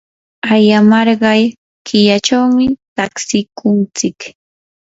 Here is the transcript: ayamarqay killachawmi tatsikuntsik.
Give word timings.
ayamarqay 0.53 1.41
killachawmi 1.87 2.65
tatsikuntsik. 2.95 4.17